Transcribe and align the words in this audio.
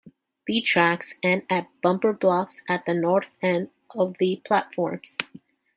The 0.47 0.61
tracks 0.63 1.19
end 1.21 1.43
at 1.47 1.67
bumper 1.83 2.11
blocks 2.11 2.63
at 2.67 2.87
the 2.87 2.95
north 2.95 3.27
end 3.39 3.69
of 3.91 4.15
the 4.17 4.41
platforms. 4.43 5.15